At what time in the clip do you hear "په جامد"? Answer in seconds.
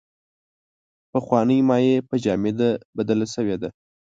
2.07-2.59